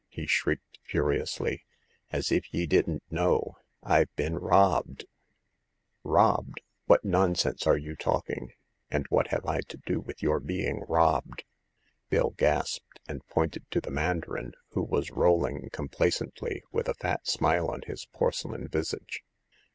[0.09, 1.63] he shrieked, furiously—"
[2.11, 3.57] as if ye didn't know!
[3.83, 5.05] I've been robbed!"
[6.17, 6.61] Robbed!
[6.87, 8.51] What nonsense are you talking?
[8.89, 11.45] And what have I to do withy OMib^\w%\^V}c>^^V' 1 88 Hagar of the Pawn Shop.
[12.09, 17.67] Bill gasped, and pointed to the mandarin, who was rolling complacently, with a fat smile
[17.69, 19.23] on his porcelain visage.